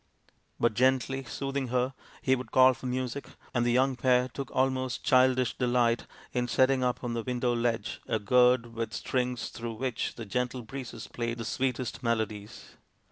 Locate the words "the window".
7.13-7.53